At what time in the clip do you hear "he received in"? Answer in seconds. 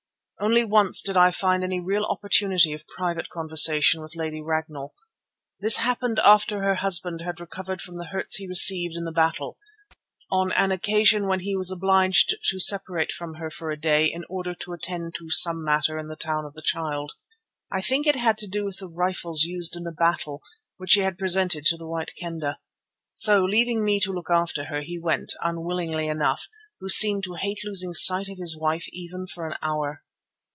8.37-9.03